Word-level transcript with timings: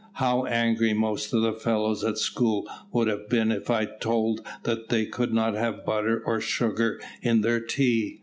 How 0.13 0.45
angry 0.45 0.93
most 0.93 1.31
of 1.31 1.43
the 1.43 1.53
fellows 1.53 2.03
at 2.03 2.17
school 2.17 2.67
would 2.91 3.07
have 3.07 3.29
been 3.29 3.51
if 3.51 3.69
told 3.99 4.41
that 4.63 4.89
they 4.89 5.05
could 5.05 5.31
not 5.31 5.53
have 5.53 5.85
butter, 5.85 6.23
or 6.25 6.41
sugar 6.41 6.99
in 7.21 7.41
their 7.41 7.59
tea. 7.59 8.19